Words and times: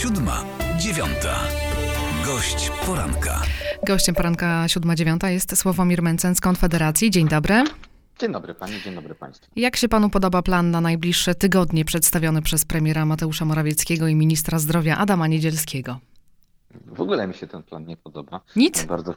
Siódma, 0.00 0.44
dziewiąta. 0.78 1.40
Gość 2.26 2.70
poranka. 2.86 3.42
Gościem 3.86 4.14
poranka 4.14 4.64
7.9 4.66 5.28
jest 5.28 5.56
Sławomir 5.56 6.02
Mencen 6.02 6.34
z 6.34 6.40
Konfederacji. 6.40 7.10
Dzień 7.10 7.28
dobry. 7.28 7.64
Dzień 8.18 8.32
dobry 8.32 8.54
Pani, 8.54 8.82
dzień 8.84 8.94
dobry 8.94 9.14
Państwu. 9.14 9.46
Jak 9.56 9.76
się 9.76 9.88
Panu 9.88 10.10
podoba 10.10 10.42
plan 10.42 10.70
na 10.70 10.80
najbliższe 10.80 11.34
tygodnie 11.34 11.84
przedstawiony 11.84 12.42
przez 12.42 12.64
premiera 12.64 13.04
Mateusza 13.04 13.44
Morawieckiego 13.44 14.08
i 14.08 14.14
ministra 14.14 14.58
zdrowia 14.58 14.98
Adama 14.98 15.26
Niedzielskiego? 15.26 15.98
W 16.86 17.00
ogóle 17.00 17.26
mi 17.26 17.34
się 17.34 17.46
ten 17.46 17.62
plan 17.62 17.86
nie 17.86 17.96
podoba. 17.96 18.40
Nic? 18.56 18.84
Bardzo. 18.84 19.14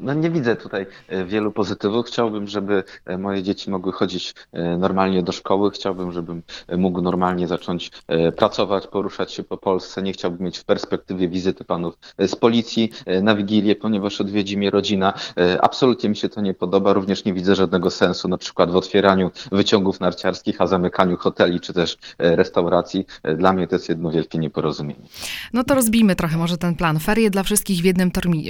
No 0.00 0.14
nie 0.14 0.30
widzę 0.30 0.56
tutaj 0.56 0.86
e, 1.08 1.24
wielu 1.24 1.52
pozytywów. 1.52 2.06
Chciałbym, 2.06 2.46
żeby 2.46 2.84
e, 3.06 3.18
moje 3.18 3.42
dzieci 3.42 3.70
mogły 3.70 3.92
chodzić 3.92 4.34
e, 4.52 4.78
normalnie 4.78 5.22
do 5.22 5.32
szkoły. 5.32 5.70
Chciałbym, 5.70 6.12
żebym 6.12 6.42
mógł 6.76 7.00
normalnie 7.00 7.48
zacząć 7.48 7.90
pracować, 8.36 8.86
poruszać 8.86 9.32
się 9.32 9.42
po 9.42 9.56
Polsce. 9.56 10.02
Nie 10.02 10.12
chciałbym 10.12 10.44
mieć 10.46 10.58
w 10.58 10.64
perspektywie 10.64 11.28
wizyty 11.28 11.64
panów 11.64 11.98
z 12.18 12.36
policji 12.36 12.90
na 13.22 13.34
Wigilię, 13.34 13.76
ponieważ 13.76 14.20
odwiedzi 14.20 14.56
mnie 14.56 14.70
rodzina. 14.70 15.14
Absolutnie 15.60 16.08
mi 16.08 16.16
się 16.16 16.28
to 16.28 16.40
nie 16.40 16.54
podoba. 16.54 16.92
Również 16.92 17.24
nie 17.24 17.32
widzę 17.32 17.54
żadnego 17.54 17.90
sensu 17.90 18.28
na 18.28 18.38
przykład 18.38 18.70
w 18.70 18.76
otwieraniu 18.76 19.30
wyciągów 19.52 20.00
narciarskich, 20.00 20.60
a 20.60 20.66
zamykaniu 20.66 21.16
hoteli 21.16 21.60
czy 21.60 21.72
też 21.72 21.98
restauracji. 22.18 23.06
Dla 23.36 23.52
mnie 23.52 23.66
to 23.68 23.74
jest 23.74 23.88
jedno 23.88 24.10
wielkie 24.10 24.38
nieporozumienie. 24.38 25.08
No 25.52 25.64
to 25.64 25.74
rozbijmy 25.74 26.16
trochę 26.16 26.36
może 26.36 26.58
ten 26.58 26.74
plan. 26.74 26.98
Ferie 26.98 27.30
dla 27.30 27.42
wszystkich 27.42 27.80
w 27.80 27.84
jednym 27.84 28.10
terminie. 28.10 28.47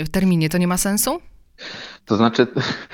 To 0.51 0.59
nie 0.59 0.67
ma 0.67 0.77
sensu? 0.77 1.19
To 2.05 2.17
znaczy. 2.17 2.47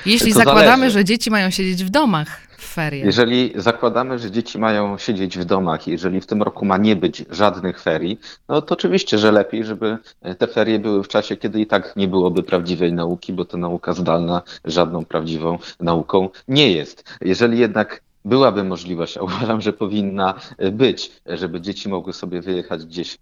Jeśli 0.07 0.33
to 0.33 0.39
zakładamy, 0.39 0.67
zależy. 0.67 0.99
że 0.99 1.05
dzieci 1.05 1.31
mają 1.31 1.51
siedzieć 1.51 1.85
w 1.85 1.91
domach 1.91 2.41
w 2.59 2.75
ferie. 2.75 3.05
Jeżeli 3.05 3.53
zakładamy, 3.57 4.19
że 4.19 4.31
dzieci 4.31 4.59
mają 4.59 4.99
siedzieć 4.99 5.39
w 5.39 5.45
domach, 5.45 5.87
jeżeli 5.87 6.21
w 6.21 6.27
tym 6.27 6.43
roku 6.43 6.65
ma 6.65 6.77
nie 6.77 6.97
być 6.97 7.25
żadnych 7.31 7.81
ferii, 7.81 8.21
no 8.49 8.63
to 8.63 8.75
oczywiście, 8.75 9.19
że 9.19 9.33
lepiej, 9.33 9.65
żeby 9.65 9.99
te 10.39 10.47
ferie 10.47 10.79
były 10.79 11.03
w 11.03 11.09
czasie, 11.09 11.37
kiedy 11.37 11.61
i 11.61 11.67
tak 11.67 11.97
nie 11.97 12.09
byłoby 12.09 12.43
prawdziwej 12.43 12.93
nauki, 12.93 13.33
bo 13.33 13.45
ta 13.45 13.59
nauka 13.59 13.93
zdalna 13.93 14.43
żadną 14.65 15.05
prawdziwą 15.05 15.59
nauką 15.81 16.29
nie 16.49 16.73
jest. 16.73 17.17
Jeżeli 17.21 17.59
jednak 17.59 18.01
byłaby 18.25 18.65
możliwość, 18.65 19.17
a 19.17 19.23
uważam, 19.23 19.61
że 19.61 19.73
powinna 19.73 20.35
być, 20.73 21.13
żeby 21.27 21.61
dzieci 21.61 21.89
mogły 21.89 22.13
sobie 22.13 22.41
wyjechać 22.41 22.87
gdzieś 22.87 23.19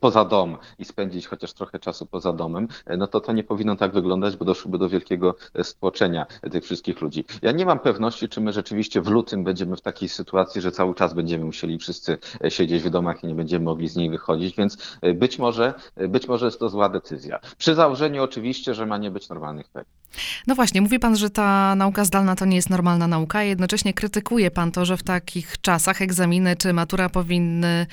poza 0.00 0.24
dom 0.24 0.56
i 0.78 0.84
spędzić 0.84 1.26
chociaż 1.26 1.52
trochę 1.52 1.78
czasu 1.78 2.06
poza 2.06 2.32
domem, 2.32 2.68
no 2.98 3.06
to 3.06 3.20
to 3.20 3.32
nie 3.32 3.44
powinno 3.44 3.76
tak 3.76 3.92
wyglądać, 3.92 4.36
bo 4.36 4.44
doszłoby 4.44 4.78
do 4.78 4.88
wielkiego 4.88 5.34
stłoczenia 5.62 6.26
tych 6.52 6.64
wszystkich 6.64 7.00
ludzi. 7.00 7.24
Ja 7.42 7.52
nie 7.52 7.66
mam 7.66 7.78
pewności, 7.78 8.28
czy 8.28 8.40
my 8.40 8.52
rzeczywiście 8.52 9.00
w 9.00 9.08
lutym 9.08 9.44
będziemy 9.44 9.76
w 9.76 9.80
takiej 9.80 10.08
sytuacji, 10.08 10.60
że 10.60 10.72
cały 10.72 10.94
czas 10.94 11.14
będziemy 11.14 11.44
musieli 11.44 11.78
wszyscy 11.78 12.18
siedzieć 12.48 12.82
w 12.82 12.90
domach 12.90 13.24
i 13.24 13.26
nie 13.26 13.34
będziemy 13.34 13.64
mogli 13.64 13.88
z 13.88 13.96
niej 13.96 14.10
wychodzić, 14.10 14.56
więc 14.56 14.98
być 15.14 15.38
może, 15.38 15.74
być 16.08 16.28
może 16.28 16.46
jest 16.46 16.60
to 16.60 16.68
zła 16.68 16.88
decyzja. 16.88 17.38
Przy 17.58 17.74
założeniu 17.74 18.22
oczywiście, 18.22 18.74
że 18.74 18.86
ma 18.86 18.98
nie 18.98 19.10
być 19.10 19.28
normalnych 19.28 19.68
ferii. 19.68 19.99
No 20.46 20.54
właśnie, 20.54 20.80
mówi 20.80 20.98
pan, 20.98 21.16
że 21.16 21.30
ta 21.30 21.74
nauka 21.74 22.04
zdalna 22.04 22.36
to 22.36 22.44
nie 22.44 22.56
jest 22.56 22.70
normalna 22.70 23.06
nauka, 23.06 23.38
a 23.38 23.42
jednocześnie 23.42 23.94
krytykuje 23.94 24.50
pan 24.50 24.72
to, 24.72 24.84
że 24.84 24.96
w 24.96 25.02
takich 25.02 25.60
czasach 25.60 26.02
egzaminy 26.02 26.56
czy 26.56 26.72
matura 26.72 27.08
powinny, 27.08 27.86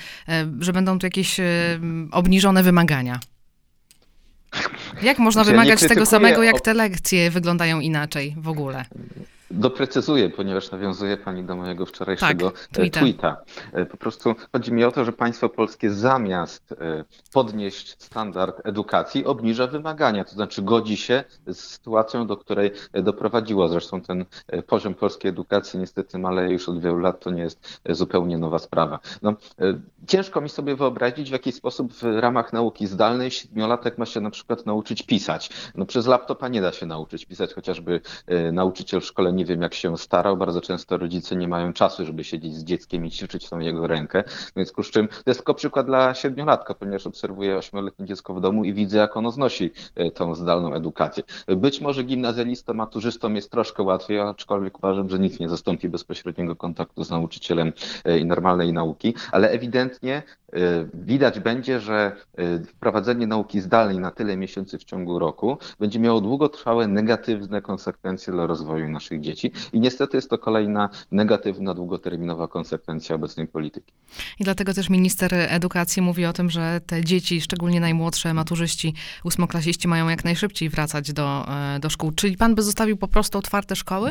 że 0.60 0.72
będą 0.72 0.98
tu 0.98 1.06
jakieś 1.06 1.40
obniżone 2.10 2.62
wymagania. 2.62 3.20
Jak 5.02 5.18
można 5.18 5.44
Znaczy, 5.44 5.56
ja 5.56 5.62
wymagać 5.62 5.88
tego 5.88 6.06
samego, 6.06 6.42
jak 6.42 6.60
te 6.60 6.74
lekcje 6.74 7.30
wyglądają 7.30 7.80
inaczej 7.80 8.34
w 8.38 8.48
ogóle? 8.48 8.84
Doprecyzuję, 9.50 10.30
ponieważ 10.30 10.70
nawiązuje 10.70 11.16
Pani 11.16 11.44
do 11.44 11.56
mojego 11.56 11.86
wczorajszego 11.86 12.50
Tak, 12.50 12.60
e, 12.62 12.68
tweeta. 12.72 13.00
tweeta. 13.00 13.36
E, 13.72 13.86
Po 13.86 13.96
prostu 13.96 14.34
chodzi 14.52 14.72
mi 14.72 14.84
o 14.84 14.92
to, 14.92 15.04
że 15.04 15.12
państwo 15.12 15.48
polskie 15.48 15.90
zamiast 15.90 16.72
e, 16.72 17.04
podnieść 17.32 17.96
standard 18.02 18.60
edukacji, 18.66 19.24
obniża 19.24 19.66
wymagania, 19.66 20.24
to 20.24 20.30
znaczy 20.30 20.62
godzi 20.62 20.96
się 20.96 21.24
z 21.46 21.58
sytuacją, 21.60 22.26
do 22.26 22.36
której 22.36 22.70
doprowadziło. 22.92 23.68
Zresztą 23.68 24.00
ten 24.00 24.24
poziom 24.66 24.94
polskiej 24.94 25.28
edukacji 25.28 25.78
niestety 25.80 26.18
maleje 26.18 26.52
już 26.52 26.68
od 26.68 26.80
wielu 26.80 26.98
lat, 26.98 27.20
to 27.20 27.30
nie 27.30 27.42
jest 27.42 27.80
zupełnie 27.90 28.38
nowa 28.38 28.58
sprawa. 28.58 28.98
No, 29.22 29.34
ciężko 30.06 30.40
mi 30.40 30.48
sobie 30.48 30.76
wyobrazić, 30.76 31.28
w 31.28 31.32
jaki 31.32 31.52
sposób 31.52 31.92
w 31.92 32.02
ramach 32.02 32.52
nauki 32.52 32.86
zdalnej 32.86 33.30
siedmiolatek 33.30 33.98
ma 33.98 34.06
się 34.06 34.20
na 34.20 34.30
przykład 34.30 34.66
nauczyć 34.66 35.02
pisać. 35.02 35.50
No, 35.74 35.86
przez 35.86 36.06
laptopa 36.06 36.48
nie 36.48 36.60
da 36.60 36.72
się 36.72 36.86
nauczyć 36.86 37.26
pisać, 37.26 37.54
chociażby 37.54 38.00
nauczyciel 38.52 39.00
w 39.00 39.04
szkole 39.04 39.32
nie 39.38 39.44
wiem 39.44 39.62
jak 39.62 39.74
się 39.74 39.98
starał. 39.98 40.36
Bardzo 40.36 40.60
często 40.60 40.98
rodzice 40.98 41.36
nie 41.36 41.48
mają 41.48 41.72
czasu, 41.72 42.04
żeby 42.04 42.24
siedzieć 42.24 42.56
z 42.56 42.64
dzieckiem 42.64 43.06
i 43.06 43.10
ćwiczyć 43.10 43.48
tą 43.48 43.58
jego 43.58 43.86
rękę. 43.86 44.24
W 44.26 44.52
związku 44.54 44.82
z 44.82 44.90
czym 44.90 45.08
to 45.08 45.22
jest 45.26 45.40
tylko 45.40 45.54
przykład 45.54 45.86
dla 45.86 46.14
siedmiolatka, 46.14 46.74
ponieważ 46.74 47.06
obserwuję 47.06 47.56
ośmioletnie 47.56 48.06
dziecko 48.06 48.34
w 48.34 48.40
domu 48.40 48.64
i 48.64 48.72
widzę, 48.72 48.98
jak 48.98 49.16
ono 49.16 49.30
znosi 49.30 49.70
e, 49.94 50.10
tą 50.10 50.34
zdalną 50.34 50.74
edukację. 50.74 51.22
Być 51.56 51.80
może 51.80 52.04
gimnazjalistom, 52.04 52.76
maturzystom 52.76 53.36
jest 53.36 53.50
troszkę 53.50 53.82
łatwiej, 53.82 54.20
aczkolwiek 54.20 54.78
uważam, 54.78 55.10
że 55.10 55.18
nic 55.18 55.40
nie 55.40 55.48
zastąpi 55.48 55.88
bezpośredniego 55.88 56.56
kontaktu 56.56 57.04
z 57.04 57.10
nauczycielem 57.10 57.72
e, 58.04 58.18
i 58.18 58.24
normalnej 58.24 58.72
nauki, 58.72 59.14
ale 59.32 59.50
ewidentnie 59.50 60.22
e, 60.52 60.60
widać 60.94 61.40
będzie, 61.40 61.80
że 61.80 62.12
wprowadzenie 62.66 63.26
nauki 63.26 63.60
zdalnej 63.60 63.98
na 63.98 64.10
tyle 64.10 64.36
miesięcy 64.36 64.78
w 64.78 64.84
ciągu 64.84 65.18
roku 65.18 65.58
będzie 65.80 66.00
miało 66.00 66.20
długotrwałe 66.20 66.88
negatywne 66.88 67.62
konsekwencje 67.62 68.32
dla 68.32 68.46
rozwoju 68.46 68.88
naszych 68.88 69.20
dzieci 69.20 69.27
i 69.72 69.80
niestety 69.80 70.16
jest 70.16 70.30
to 70.30 70.38
kolejna 70.38 70.88
negatywna, 71.10 71.74
długoterminowa 71.74 72.48
konsekwencja 72.48 73.16
obecnej 73.16 73.46
polityki. 73.46 73.92
I 74.40 74.44
dlatego 74.44 74.74
też 74.74 74.90
minister 74.90 75.34
edukacji 75.34 76.02
mówi 76.02 76.26
o 76.26 76.32
tym, 76.32 76.50
że 76.50 76.80
te 76.86 77.04
dzieci, 77.04 77.40
szczególnie 77.40 77.80
najmłodsze 77.80 78.34
maturzyści, 78.34 78.94
ósmoklasiści 79.24 79.88
mają 79.88 80.08
jak 80.08 80.24
najszybciej 80.24 80.68
wracać 80.68 81.12
do, 81.12 81.46
e, 81.48 81.80
do 81.80 81.90
szkół. 81.90 82.12
Czyli 82.12 82.36
pan 82.36 82.54
by 82.54 82.62
zostawił 82.62 82.96
po 82.96 83.08
prostu 83.08 83.38
otwarte 83.38 83.76
szkoły? 83.76 84.10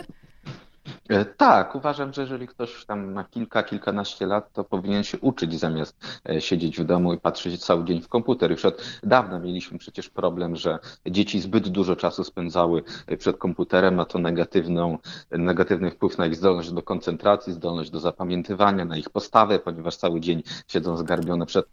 E, 1.09 1.25
Tak, 1.25 1.75
uważam, 1.75 2.13
że 2.13 2.21
jeżeli 2.21 2.47
ktoś 2.47 2.85
tam 2.85 3.11
ma 3.11 3.23
kilka, 3.23 3.63
kilkanaście 3.63 4.25
lat, 4.25 4.53
to 4.53 4.63
powinien 4.63 5.03
się 5.03 5.19
uczyć 5.19 5.59
zamiast 5.59 5.97
e, 6.29 6.41
siedzieć 6.41 6.77
w 6.79 6.83
domu 6.83 7.13
i 7.13 7.17
patrzeć 7.17 7.65
cały 7.65 7.85
dzień 7.85 8.01
w 8.01 8.07
komputer. 8.07 8.51
Już 8.51 8.65
od 8.65 8.81
dawna 9.03 9.39
mieliśmy 9.39 9.77
przecież 9.77 10.09
problem, 10.09 10.55
że 10.55 10.79
dzieci 11.05 11.39
zbyt 11.41 11.69
dużo 11.69 11.95
czasu 11.95 12.23
spędzały 12.23 12.83
e, 13.07 13.17
przed 13.17 13.37
komputerem, 13.37 13.95
ma 13.95 14.05
to 14.05 14.19
negatywną, 14.19 14.97
negatywny 15.31 15.91
wpływ 15.91 16.17
na 16.17 16.25
ich 16.25 16.35
zdolność 16.35 16.71
do 16.71 16.81
koncentracji, 16.83 17.53
zdolność 17.53 17.89
do 17.89 17.99
zapamiętywania, 17.99 18.85
na 18.85 18.97
ich 18.97 19.09
postawę, 19.09 19.59
ponieważ 19.59 19.95
cały 19.95 20.19
dzień 20.21 20.43
siedzą 20.67 20.97
zgarbione 20.97 21.45
przed 21.45 21.65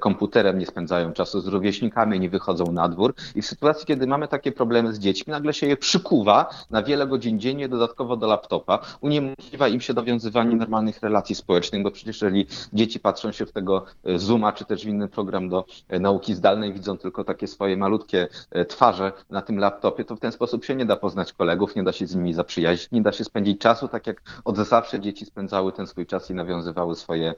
komputerem, 0.00 0.58
nie 0.58 0.66
spędzają 0.66 1.12
czasu 1.12 1.40
z 1.40 1.46
rówieśnikami, 1.46 2.20
nie 2.20 2.30
wychodzą 2.30 2.72
na 2.72 2.88
dwór. 2.88 3.14
I 3.34 3.42
w 3.42 3.46
sytuacji, 3.46 3.86
kiedy 3.86 4.06
mamy 4.06 4.28
takie 4.28 4.52
problemy 4.52 4.94
z 4.94 4.98
dziećmi, 4.98 5.30
nagle 5.30 5.54
się 5.54 5.66
je 5.66 5.76
przykuwa 5.76 6.48
na 6.70 6.82
wiele 6.82 7.06
godzin 7.06 7.40
dziennie 7.40 7.68
dodatkowo 7.68 8.16
do 8.16 8.26
laptopa, 8.26 8.55
uniemożliwia 9.00 9.68
im 9.68 9.80
się 9.80 9.94
nawiązywanie 9.94 10.56
normalnych 10.56 11.00
relacji 11.02 11.34
społecznych, 11.34 11.82
bo 11.82 11.90
przecież 11.90 12.22
jeżeli 12.22 12.46
dzieci 12.72 13.00
patrzą 13.00 13.32
się 13.32 13.46
w 13.46 13.52
tego 13.52 13.84
e, 14.04 14.18
Zooma, 14.18 14.52
czy 14.52 14.64
też 14.64 14.84
w 14.84 14.88
inny 14.88 15.08
program 15.08 15.48
do 15.48 15.64
e, 15.88 16.00
nauki 16.00 16.34
zdalnej, 16.34 16.72
widzą 16.72 16.98
tylko 16.98 17.24
takie 17.24 17.46
swoje 17.46 17.76
malutkie 17.76 18.28
e, 18.50 18.64
twarze 18.64 19.12
na 19.30 19.42
tym 19.42 19.58
laptopie, 19.58 20.04
to 20.04 20.16
w 20.16 20.20
ten 20.20 20.32
sposób 20.32 20.64
się 20.64 20.74
nie 20.74 20.86
da 20.86 20.96
poznać 20.96 21.32
kolegów, 21.32 21.76
nie 21.76 21.82
da 21.82 21.92
się 21.92 22.06
z 22.06 22.14
nimi 22.14 22.34
zaprzyjaźnić, 22.34 22.90
nie 22.92 23.02
da 23.02 23.12
się 23.12 23.24
spędzić 23.24 23.60
czasu, 23.60 23.88
tak 23.88 24.06
jak 24.06 24.22
od 24.44 24.56
zawsze 24.56 25.00
dzieci 25.00 25.26
spędzały 25.26 25.72
ten 25.72 25.86
swój 25.86 26.06
czas 26.06 26.30
i 26.30 26.34
nawiązywały 26.34 26.94
swoje 26.94 27.34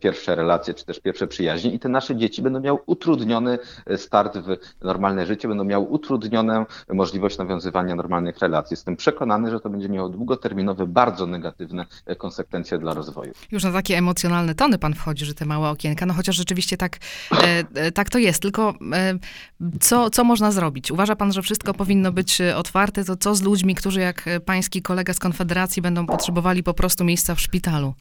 pierwsze 0.00 0.34
relacje, 0.34 0.74
czy 0.74 0.84
też 0.84 1.00
pierwsze 1.00 1.26
przyjaźnie 1.26 1.72
i 1.72 1.78
te 1.78 1.88
nasze 1.88 2.16
dzieci 2.16 2.42
będą 2.42 2.60
miały 2.60 2.78
utrudniony 2.86 3.58
start 3.96 4.38
w 4.38 4.56
normalne 4.84 5.26
życie, 5.26 5.48
będą 5.48 5.64
miały 5.64 5.86
utrudnioną 5.86 6.66
możliwość 6.88 7.38
nawiązywania 7.38 7.94
normalnych 7.94 8.38
relacji. 8.38 8.74
Jestem 8.74 8.96
przekonany, 8.96 9.50
że 9.50 9.60
to 9.60 9.70
będzie 9.70 9.88
miało 9.88 10.08
długoterminowe, 10.08 10.53
bardzo 10.86 11.26
negatywne 11.26 11.86
e, 12.06 12.16
konsekwencje 12.16 12.78
dla 12.78 12.94
rozwoju. 12.94 13.32
Już 13.52 13.64
na 13.64 13.72
takie 13.72 13.98
emocjonalne 13.98 14.54
tony 14.54 14.78
pan 14.78 14.94
wchodzi, 14.94 15.24
że 15.24 15.34
te 15.34 15.44
małe 15.44 15.68
okienka, 15.68 16.06
no 16.06 16.14
chociaż 16.14 16.36
rzeczywiście 16.36 16.76
tak, 16.76 16.98
e, 17.32 17.64
e, 17.74 17.92
tak 17.92 18.10
to 18.10 18.18
jest. 18.18 18.42
Tylko 18.42 18.74
co, 19.80 20.10
co 20.10 20.24
można 20.24 20.52
zrobić? 20.52 20.90
Uważa 20.90 21.16
pan, 21.16 21.32
że 21.32 21.42
wszystko 21.42 21.74
powinno 21.74 22.12
być 22.12 22.38
otwarte? 22.56 23.04
To 23.04 23.16
co 23.16 23.34
z 23.34 23.42
ludźmi, 23.42 23.74
którzy 23.74 24.00
jak 24.00 24.24
pański 24.44 24.82
kolega 24.82 25.12
z 25.12 25.18
Konfederacji 25.18 25.82
będą 25.82 26.06
potrzebowali 26.06 26.62
po 26.62 26.74
prostu 26.74 27.04
miejsca 27.04 27.34
w 27.34 27.40
szpitalu? 27.40 27.94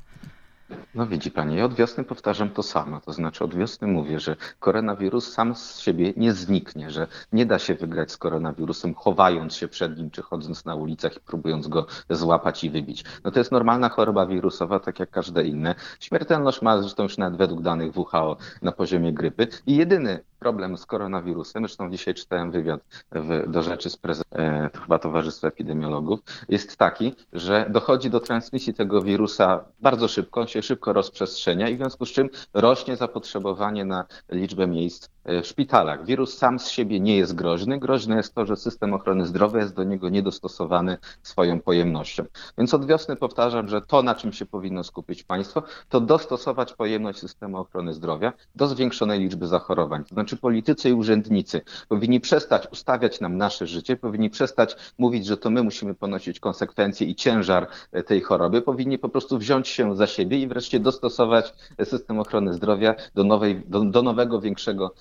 No 0.95 1.07
widzi 1.07 1.31
Pani, 1.31 1.55
ja 1.55 1.65
od 1.65 1.73
wiosny 1.73 2.03
powtarzam 2.03 2.49
to 2.49 2.63
samo. 2.63 3.01
To 3.01 3.13
znaczy 3.13 3.43
od 3.43 3.55
wiosny 3.55 3.87
mówię, 3.87 4.19
że 4.19 4.35
koronawirus 4.59 5.33
sam 5.33 5.55
z 5.55 5.79
siebie 5.79 6.13
nie 6.17 6.33
zniknie, 6.33 6.89
że 6.89 7.07
nie 7.31 7.45
da 7.45 7.59
się 7.59 7.75
wygrać 7.75 8.11
z 8.11 8.17
koronawirusem, 8.17 8.93
chowając 8.93 9.55
się 9.55 9.67
przed 9.67 9.97
nim, 9.97 10.11
czy 10.11 10.21
chodząc 10.21 10.65
na 10.65 10.75
ulicach 10.75 11.17
i 11.17 11.19
próbując 11.19 11.67
go 11.67 11.85
złapać 12.09 12.63
i 12.63 12.69
wybić. 12.69 13.03
No 13.23 13.31
to 13.31 13.39
jest 13.39 13.51
normalna 13.51 13.89
choroba 13.89 14.25
wirusowa, 14.25 14.79
tak 14.79 14.99
jak 14.99 15.09
każde 15.09 15.43
inne. 15.43 15.75
Śmiertelność 15.99 16.61
ma 16.61 16.81
zresztą 16.81 17.03
już 17.03 17.17
nawet 17.17 17.37
według 17.37 17.61
danych 17.61 17.97
WHO 17.97 18.37
na 18.61 18.71
poziomie 18.71 19.13
grypy. 19.13 19.47
I 19.65 19.75
jedyny 19.75 20.23
problem 20.43 20.77
z 20.77 20.85
koronawirusem, 20.85 21.63
zresztą 21.63 21.91
dzisiaj 21.91 22.13
czytałem 22.13 22.51
wywiad 22.51 22.81
w, 23.11 23.51
do 23.51 23.63
rzeczy 23.63 23.89
z 23.89 23.97
prezydentem 23.97 24.69
chyba 24.81 24.99
Towarzystwa 24.99 25.47
Epidemiologów, 25.47 26.19
jest 26.49 26.77
taki, 26.77 27.15
że 27.33 27.65
dochodzi 27.69 28.09
do 28.09 28.19
transmisji 28.19 28.73
tego 28.73 29.01
wirusa 29.01 29.65
bardzo 29.79 30.07
szybko, 30.07 30.41
on 30.41 30.47
się 30.47 30.61
szybko 30.61 30.93
rozprzestrzenia 30.93 31.69
i 31.69 31.75
w 31.75 31.77
związku 31.77 32.05
z 32.05 32.11
czym 32.11 32.29
rośnie 32.53 32.95
zapotrzebowanie 32.95 33.85
na 33.85 34.05
liczbę 34.29 34.67
miejsc 34.67 35.05
e, 35.05 35.09
w 35.25 35.47
szpitalach. 35.47 36.05
Wirus 36.05 36.37
sam 36.37 36.59
z 36.59 36.69
siebie 36.69 36.99
nie 36.99 37.17
jest 37.17 37.35
groźny. 37.35 37.79
Groźne 37.79 38.15
jest 38.15 38.35
to, 38.35 38.45
że 38.45 38.55
system 38.55 38.93
ochrony 38.93 39.25
zdrowia 39.25 39.59
jest 39.59 39.75
do 39.75 39.83
niego 39.83 40.09
niedostosowany 40.09 40.97
swoją 41.23 41.59
pojemnością. 41.59 42.25
Więc 42.57 42.73
od 42.73 42.85
wiosny 42.85 43.15
powtarzam, 43.15 43.67
że 43.67 43.81
to, 43.81 44.03
na 44.03 44.15
czym 44.15 44.33
się 44.33 44.45
powinno 44.45 44.83
skupić 44.83 45.23
państwo, 45.23 45.63
to 45.89 46.01
dostosować 46.01 46.73
pojemność 46.73 47.19
systemu 47.19 47.57
ochrony 47.57 47.93
zdrowia 47.93 48.33
do 48.55 48.67
zwiększonej 48.67 49.19
liczby 49.19 49.47
zachorowań. 49.47 50.03
To 50.03 50.15
znaczy 50.15 50.37
politycy 50.37 50.89
i 50.89 50.93
urzędnicy 50.93 51.61
powinni 51.87 52.19
przestać 52.19 52.67
ustawiać 52.71 53.19
nam 53.19 53.37
nasze 53.37 53.67
życie, 53.67 53.97
powinni 53.97 54.29
przestać 54.29 54.75
mówić, 54.97 55.25
że 55.25 55.37
to 55.37 55.49
my 55.49 55.63
musimy 55.63 55.93
ponosić 55.93 56.39
konsekwencje 56.39 57.07
i 57.07 57.15
ciężar 57.15 57.67
e, 57.91 58.03
tej 58.03 58.21
choroby, 58.21 58.61
powinni 58.61 58.97
po 58.97 59.09
prostu 59.09 59.37
wziąć 59.37 59.67
się 59.67 59.95
za 59.95 60.07
siebie 60.07 60.39
i 60.39 60.47
wreszcie 60.47 60.79
dostosować 60.79 61.53
system 61.83 62.19
ochrony 62.19 62.53
zdrowia 62.53 62.95
do, 63.15 63.23
nowej, 63.23 63.63
do, 63.67 63.81
do 63.81 64.01
nowego, 64.01 64.41
większego 64.41 64.93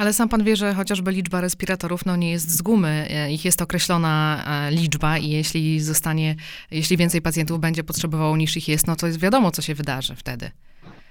Ale 0.00 0.12
sam 0.12 0.28
pan 0.28 0.44
wie, 0.44 0.56
że 0.56 0.74
chociażby 0.74 1.12
liczba 1.12 1.40
respiratorów 1.40 2.06
no, 2.06 2.16
nie 2.16 2.30
jest 2.30 2.50
z 2.50 2.62
gumy. 2.62 3.08
E, 3.10 3.32
ich 3.32 3.44
jest 3.44 3.62
określona 3.62 4.44
e, 4.46 4.70
liczba 4.70 5.18
i 5.18 5.28
jeśli 5.28 5.80
zostanie, 5.80 6.36
jeśli 6.70 6.96
więcej 6.96 7.22
pacjentów 7.22 7.60
będzie 7.60 7.84
potrzebowało 7.84 8.36
niż 8.36 8.56
ich 8.56 8.68
jest, 8.68 8.86
no 8.86 8.96
to 8.96 9.06
jest 9.06 9.20
wiadomo, 9.20 9.50
co 9.50 9.62
się 9.62 9.74
wydarzy 9.74 10.14
wtedy. 10.16 10.50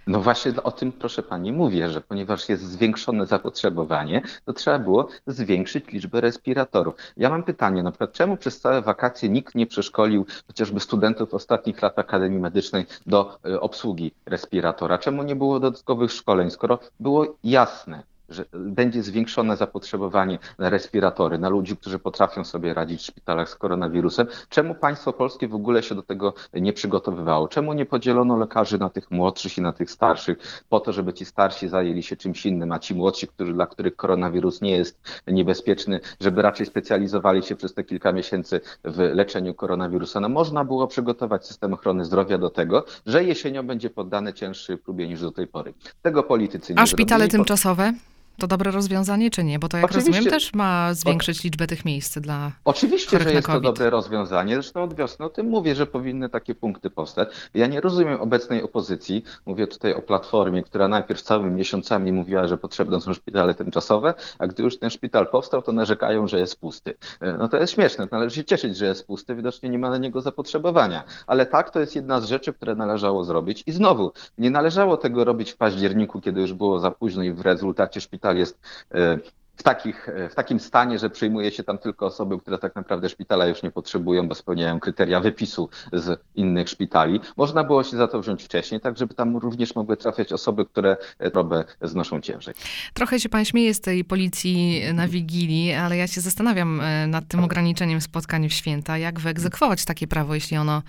No 0.07 0.22
właśnie 0.22 0.54
o 0.63 0.72
tym, 0.72 0.92
proszę 0.92 1.24
pani, 1.24 1.52
mówię, 1.52 1.90
że 1.90 2.02
ponieważ 2.02 2.50
jest 2.50 2.63
zwiększone 2.63 3.25
zapotrzebowanie, 3.25 4.22
to 4.46 4.54
trzeba 4.54 4.80
było 4.80 5.07
zwiększyć 5.28 5.88
liczbę 5.88 6.22
respiratorów. 6.22 6.96
Ja 7.18 7.30
mam 7.30 7.44
pytanie, 7.44 7.84
na 7.84 7.92
przykład, 7.92 8.12
czemu 8.13 8.38
przez 8.38 8.60
całe 8.60 8.81
wakacje 8.81 9.30
nikt 9.30 9.56
nie 9.56 9.68
przeszkolił 9.68 10.25
chociażby 10.48 10.80
studentów 10.80 11.34
ostatnich 11.34 11.81
lat 11.81 12.00
Akademii 12.00 12.40
Medycznej 12.40 12.86
do 13.07 13.40
e, 13.46 13.62
obsługi 13.62 14.12
respiratora? 14.25 14.98
Czemu 14.98 15.24
nie 15.24 15.36
było 15.36 15.60
dodatkowych 15.60 16.12
szkoleń, 16.12 16.52
skoro 16.52 16.80
było 17.00 17.36
jasne, 17.44 18.04
że 18.30 18.45
będzie 18.54 19.04
zwiększone 19.04 19.57
zapotrzebowanie 19.57 20.39
na 20.60 20.69
respiratory, 20.69 21.38
na 21.38 21.50
ludzi, 21.50 21.77
którzy 21.77 22.00
potrafią 22.00 22.44
sobie 22.44 22.74
radzić 22.74 23.01
w 23.01 23.06
szpitalach 23.06 23.50
z 23.50 23.56
koronawirusem. 23.56 24.27
Czemu 24.50 24.75
państwo 24.75 25.13
polskie 25.13 25.48
w 25.48 25.56
ogóle 25.56 25.83
się 25.83 25.95
do 25.95 26.04
tego 26.04 26.33
nie 26.54 26.74
przygotowywało? 26.74 27.48
Czemu 27.48 27.74
nie 27.74 27.86
podzielono 27.86 28.38
lekarzy 28.38 28.77
na 28.77 28.89
tych 28.89 29.12
młodszych 29.12 29.57
i 29.57 29.62
na 29.62 29.74
tych 29.74 29.92
starszych, 29.92 30.38
po 30.69 30.80
to, 30.80 30.92
żeby 30.94 31.13
ci 31.13 31.25
starsi 31.25 31.68
zajęli 31.68 32.04
się 32.04 32.16
czymś 32.16 32.45
innym, 32.45 32.72
a 32.72 32.80
ci 32.80 32.95
młodsi, 32.95 33.27
którzy, 33.27 33.54
dla 33.54 33.68
których 33.68 33.95
koronawirus 33.95 34.62
nie 34.62 34.71
jest 34.78 35.21
niebezpieczny, 35.28 36.00
żeby 36.19 36.42
raczej 36.42 36.66
specjalizowali 36.66 37.44
się 37.44 37.56
przez 37.56 37.74
te 37.74 37.83
kilka 37.83 38.12
miesięcy 38.12 38.62
w 38.83 38.98
leczeniu 38.98 39.54
koronawirusa? 39.54 40.19
No 40.19 40.30
można 40.30 40.66
było 40.66 40.88
przygotować 40.88 41.48
system 41.48 41.74
ochrony 41.74 42.06
zdrowia 42.06 42.38
do 42.38 42.50
tego, 42.50 42.86
że 43.06 43.24
jesienią 43.24 43.68
będzie 43.68 43.89
poddany 43.89 44.33
cięższej 44.33 44.78
próbie 44.78 45.07
niż 45.07 45.21
do 45.21 45.31
tej 45.31 45.48
pory. 45.48 45.74
Tego 46.01 46.24
politycy 46.24 46.74
nie 46.74 46.80
A 46.80 46.86
szpitale 46.86 47.19
zrobili. 47.19 47.31
tymczasowe? 47.38 47.94
To 48.38 48.48
dobre 48.48 48.72
rozwiązanie, 48.72 49.30
czy 49.30 49.44
nie? 49.44 49.60
Bo 49.60 49.70
to, 49.70 49.78
jak 49.78 49.86
Oczywiście. 49.86 50.12
rozumiem, 50.12 50.32
też 50.32 50.54
ma 50.54 50.94
zwiększyć 50.94 51.44
liczbę 51.44 51.68
tych 51.68 51.86
miejsc 51.86 52.20
dla 52.20 52.52
Oczywiście, 52.66 53.20
że 53.20 53.34
jest 53.34 53.48
to 53.48 53.62
dobre 53.62 53.90
rozwiązanie. 53.90 54.54
Zresztą 54.54 54.84
od 54.84 54.94
wiosny 54.94 55.26
o 55.26 55.30
tym 55.30 55.50
mówię, 55.50 55.76
że 55.76 55.88
powinny 55.88 56.30
takie 56.30 56.56
punkty 56.56 56.90
powstać. 56.90 57.30
Ja 57.54 57.68
nie 57.68 57.82
rozumiem 57.82 58.22
obecnej 58.22 58.64
opozycji. 58.64 59.24
Mówię 59.46 59.68
tutaj 59.68 59.94
o 59.94 60.02
Platformie, 60.02 60.64
która 60.64 60.88
najpierw 60.88 61.22
całymi 61.22 61.52
miesiącami 61.52 62.12
mówiła, 62.12 62.48
że 62.48 62.58
potrzebne 62.58 63.02
są 63.02 63.14
szpitale 63.14 63.54
tymczasowe, 63.54 64.14
a 64.40 64.48
gdy 64.48 64.64
już 64.64 64.80
ten 64.80 64.90
szpital 64.90 65.28
powstał, 65.28 65.62
to 65.62 65.72
narzekają, 65.72 66.28
że 66.28 66.40
jest 66.40 66.60
pusty. 66.60 66.94
E, 67.22 67.34
no 67.34 67.48
to 67.48 67.58
jest 67.58 67.74
śmieszne. 67.74 68.08
Należy 68.12 68.36
się 68.36 68.44
cieszyć, 68.44 68.78
że 68.78 68.86
jest 68.86 69.08
pusty. 69.08 69.36
Widocznie 69.36 69.70
nie 69.70 69.80
ma 69.80 69.90
na 69.90 69.98
niego 69.98 70.22
zapotrzebowania. 70.22 71.04
Ale 71.28 71.46
tak, 71.46 71.70
to 71.70 71.80
jest 71.80 71.96
jedna 71.96 72.22
z 72.22 72.26
rzeczy, 72.26 72.54
które 72.54 72.76
należało 72.76 73.24
zrobić. 73.24 73.64
I 73.66 73.72
znowu, 73.72 74.12
nie 74.38 74.50
należało 74.50 74.98
tego 74.98 75.24
robić 75.24 75.52
w 75.52 75.58
październiku, 75.58 76.22
kiedy 76.22 76.42
już 76.42 76.54
było 76.54 76.80
za 76.80 76.92
późno 76.92 77.24
i 77.24 77.34
w 77.34 77.42
rezultacie 77.42 78.02
szpital 78.02 78.25
szpital 78.25 78.38
jest 78.38 78.60
e, 78.92 79.18
w, 79.56 79.63
takich, 79.63 80.10
e, 80.10 80.30
w 80.30 80.36
takim 80.36 80.60
stanie, 80.60 81.00
że 81.00 81.10
przyjmuje 81.10 81.51
się 81.51 81.63
tam 81.63 81.77
tylko 81.77 82.06
osoby, 82.06 82.39
które 82.39 82.57
tak 82.57 82.75
naprawdę 82.75 83.10
szpitala 83.10 83.48
już 83.48 83.63
nie 83.63 83.72
potrzebują, 83.72 84.27
bo 84.27 84.36
spełniają 84.36 84.80
kryteria 84.80 85.19
wypisu 85.19 85.69
z 85.94 86.19
innych 86.36 86.69
szpitali. 86.69 87.19
Można 87.38 87.63
było 87.63 87.83
się 87.83 87.98
za 87.98 88.07
to 88.07 88.22
wziąć 88.22 88.44
wcześniej, 88.44 88.81
tak 88.81 88.98
żeby 88.98 89.13
tam 89.13 89.38
również 89.38 89.75
mogły 89.75 89.98
trafiać 89.98 90.33
osoby, 90.33 90.66
które 90.66 90.98
chorobę 91.24 91.63
znoszą 91.81 92.22
ciężej. 92.22 92.54
Trochę 92.94 93.19
się 93.19 93.30
pan 93.30 93.45
śmieje 93.45 93.74
z 93.74 93.81
tej 93.81 94.06
policji 94.06 94.81
na 94.94 95.07
Wigilii, 95.07 95.74
ale 95.74 95.98
ja 95.98 96.07
się 96.07 96.21
zastanawiam 96.21 96.81
e, 96.81 97.07
nad 97.07 97.28
tym 97.28 97.44
ograniczeniem 97.44 98.01
spotkań 98.01 98.50
w 98.50 98.54
święta. 98.54 98.98
Jak 98.98 99.19
wyegzekwować 99.19 99.86
takie 99.86 100.07
prawo, 100.07 100.36
jeśli 100.36 100.57
ono 100.57 100.81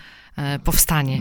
powstanie? 0.65 1.21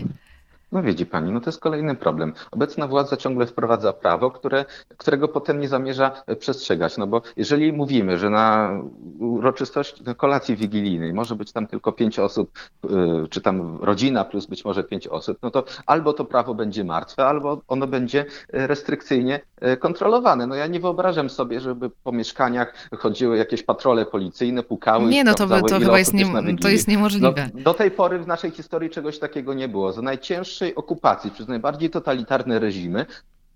No 0.72 0.82
widzi 0.82 1.06
pani, 1.06 1.32
no 1.32 1.40
to 1.40 1.50
jest 1.50 1.60
kolejny 1.60 1.94
problem. 1.94 2.32
Obecna 2.50 2.86
władza 2.86 3.16
ciągle 3.16 3.46
wprowadza 3.46 3.92
prawo, 3.92 4.30
które, 4.30 4.64
którego 4.96 5.28
potem 5.28 5.60
nie 5.60 5.68
zamierza 5.68 6.22
e, 6.26 6.36
przestrzegać. 6.36 6.96
No 6.96 7.06
bo 7.06 7.22
jeżeli 7.36 7.72
mówimy, 7.72 8.18
że 8.18 8.30
na 8.30 8.70
uroczystości, 9.18 10.04
na 10.04 10.14
kolacji 10.14 10.56
wigilijnej 10.56 11.12
może 11.12 11.34
być 11.34 11.52
tam 11.52 11.66
tylko 11.66 11.92
pięć 11.92 12.18
osób, 12.18 12.52
e, 12.84 12.88
czy 13.30 13.40
tam 13.40 13.78
rodzina 13.80 14.24
plus 14.24 14.46
być 14.46 14.64
może 14.64 14.84
pięć 14.84 15.08
osób, 15.08 15.38
no 15.42 15.50
to 15.50 15.64
albo 15.86 16.12
to 16.12 16.24
prawo 16.24 16.54
będzie 16.54 16.84
martwe, 16.84 17.26
albo 17.26 17.60
ono 17.68 17.86
będzie 17.86 18.24
e, 18.52 18.66
restrykcyjnie 18.66 19.40
kontrolowane. 19.80 20.46
No 20.46 20.54
ja 20.54 20.66
nie 20.66 20.80
wyobrażam 20.80 21.30
sobie, 21.30 21.60
żeby 21.60 21.90
po 21.90 22.12
mieszkaniach 22.12 22.88
chodziły 22.98 23.36
jakieś 23.36 23.62
patrole 23.62 24.06
policyjne, 24.06 24.62
pukały 24.62 25.04
Nie, 25.04 25.24
no 25.24 25.34
to, 25.34 25.46
to 25.46 25.78
chyba 25.78 25.98
jest, 25.98 26.14
nie, 26.14 26.56
to 26.62 26.68
jest 26.68 26.88
niemożliwe. 26.88 27.50
No, 27.54 27.62
do 27.62 27.74
tej 27.74 27.90
pory 27.90 28.18
w 28.18 28.26
naszej 28.26 28.50
historii 28.50 28.90
czegoś 28.90 29.18
takiego 29.18 29.54
nie 29.54 29.68
było. 29.68 29.92
Za 29.92 30.02
najcięższe 30.02 30.65
okupacji 30.74 31.30
przez 31.30 31.48
najbardziej 31.48 31.90
totalitarne 31.90 32.58
reżimy 32.58 33.06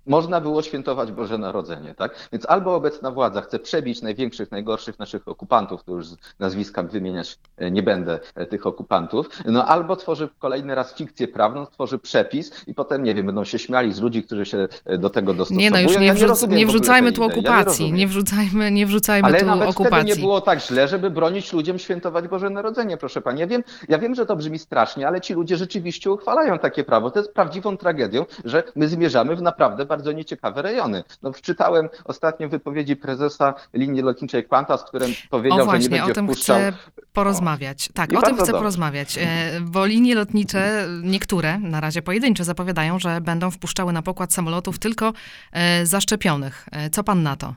można 0.07 0.41
było 0.41 0.63
świętować 0.63 1.13
Boże 1.13 1.39
Narodzenie, 1.39 1.95
tak? 1.95 2.29
Więc 2.33 2.47
albo 2.49 2.75
obecna 2.75 3.11
władza 3.11 3.41
chce 3.41 3.59
przebić 3.59 4.03
największych, 4.03 4.51
najgorszych 4.51 4.99
naszych 4.99 5.29
okupantów, 5.29 5.85
to 5.85 5.93
już 5.93 6.07
z 6.07 6.17
nazwiska 6.39 6.83
wymieniać 6.83 7.39
e, 7.57 7.71
nie 7.71 7.83
będę 7.83 8.19
e, 8.35 8.47
tych 8.47 8.67
okupantów, 8.67 9.29
no 9.45 9.67
albo 9.67 9.97
tworzy 9.97 10.29
kolejny 10.39 10.75
raz 10.75 10.95
fikcję 10.95 11.29
prawną, 11.29 11.67
tworzy 11.67 11.99
przepis 11.99 12.67
i 12.67 12.75
potem, 12.75 13.03
nie 13.03 13.15
wiem, 13.15 13.27
będą 13.27 13.45
się 13.45 13.59
śmiali 13.59 13.93
z 13.93 14.01
ludzi, 14.01 14.23
którzy 14.23 14.47
się 14.47 14.69
e, 14.85 14.99
do 14.99 15.11
tego 15.11 15.35
dostosowują. 15.35 15.65
Nie, 15.65 15.71
no 15.71 15.81
już 15.81 15.99
nie, 15.99 16.07
ja 16.07 16.15
wrzuc 16.15 16.49
nie, 16.49 16.57
nie 16.57 16.67
wrzucajmy 16.67 17.13
tu 17.13 17.25
okupacji, 17.25 17.87
ja 17.87 17.93
nie, 17.93 17.99
nie, 17.99 18.07
wrzucajmy, 18.07 18.71
nie 18.71 18.87
wrzucajmy 18.87 19.29
Ale 19.29 19.41
tu 19.41 19.47
nawet 19.47 19.69
okupacji. 19.69 20.09
nie 20.09 20.17
było 20.17 20.41
tak 20.41 20.61
źle, 20.61 20.89
żeby 20.89 21.11
bronić 21.11 21.53
ludziom 21.53 21.79
świętować 21.79 22.29
Boże 22.29 22.51
Narodzenie, 22.51 22.97
proszę 22.97 23.21
Pani. 23.21 23.41
Ja 23.41 23.47
wiem, 23.47 23.63
ja 23.89 23.99
wiem, 23.99 24.15
że 24.15 24.27
to 24.27 24.37
brzmi 24.37 24.59
strasznie, 24.59 25.09
ale 25.09 25.21
ci 25.21 25.35
ludzie 25.35 25.57
rzeczywiście 25.57 26.11
uchwalają 26.11 26.59
takie 26.59 26.85
prawo. 26.85 27.11
To 27.11 27.19
jest 27.19 27.33
prawdziwą 27.35 27.77
tragedią, 27.77 28.27
że 28.45 28.63
my 28.77 28.89
zmierzamy 28.89 29.37
w 29.37 29.43
naprawdę 29.43 29.87
bardzo 29.91 30.13
nieciekawe 30.13 30.63
rejony. 30.63 31.05
No, 31.23 31.33
wczytałem 31.33 31.89
ostatnio 32.05 32.49
wypowiedzi 32.49 32.97
prezesa 32.97 33.55
linii 33.75 34.03
lotniczej 34.03 34.49
Qantas, 34.49 34.85
którym 34.85 35.11
powiedział, 35.31 35.61
o 35.61 35.65
właśnie, 35.65 35.83
że 35.83 35.91
nie 35.91 35.97
będzie 35.97 36.13
o 36.13 36.15
tym 36.15 36.27
wpuszczał... 36.27 36.59
chcę 36.59 36.73
porozmawiać. 37.13 37.89
Tak, 37.95 38.13
I 38.13 38.17
o 38.17 38.23
tym 38.23 38.35
chcę 38.35 38.47
dobrze. 38.47 38.59
porozmawiać, 38.59 39.19
e, 39.19 39.61
bo 39.61 39.87
linie 39.87 40.15
lotnicze, 40.15 40.87
niektóre, 41.03 41.59
na 41.59 41.81
razie 41.81 42.03
pojedyncze, 42.03 42.45
zapowiadają, 42.45 42.99
że 42.99 43.21
będą 43.21 43.51
wpuszczały 43.51 43.93
na 43.93 44.03
pokład 44.03 44.33
samolotów 44.33 44.79
tylko 44.79 45.13
e, 45.53 45.87
zaszczepionych. 45.87 46.69
E, 46.73 46.91
co 46.91 47.05
pan 47.05 47.23
na 47.23 47.37
to? 47.37 47.55